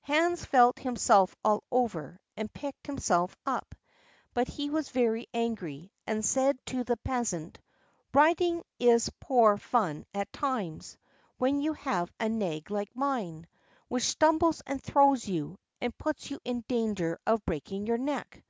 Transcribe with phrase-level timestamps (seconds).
[0.00, 3.74] Hans felt himself all over, and picked himself up;
[4.32, 7.60] but he was very angry, and said to the peasant:
[8.14, 10.96] "Riding is poor fun at times,
[11.36, 13.46] when you have a nag like mine,
[13.88, 18.42] which stumbles and throws you, and puts you in danger of breaking your neck.